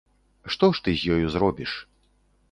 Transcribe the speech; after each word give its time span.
Што 0.53 0.69
ж 0.77 0.81
ты 0.87 0.95
з 1.01 1.11
ёю 1.17 1.27
зробіш. 1.33 1.71